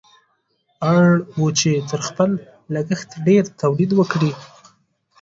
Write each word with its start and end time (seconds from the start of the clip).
اړ 0.93 1.05
وو 1.37 1.47
چې 1.59 1.71
تر 1.89 1.99
خپل 2.07 2.29
لګښت 2.73 3.09
ډېر 3.27 3.43
تولید 3.61 3.91
وکړي. 3.95 4.31